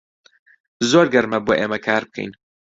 زۆر 0.91 1.05
گەرمە 1.13 1.39
بۆ 1.45 1.53
ئێمە 1.57 1.79
کار 1.85 2.03
بکەین. 2.07 2.31